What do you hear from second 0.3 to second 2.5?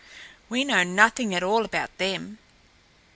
We know nothing at all about them.